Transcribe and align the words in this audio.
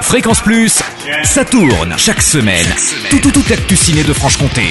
Fréquence 0.00 0.40
Plus, 0.40 0.80
ça 1.24 1.44
tourne 1.44 1.94
chaque 1.98 2.22
semaine. 2.22 2.66
Tout, 3.10 3.18
tout, 3.18 3.32
toute 3.32 3.50
l'actu 3.50 3.74
ciné 3.76 4.04
de 4.04 4.12
Franche-Comté. 4.12 4.62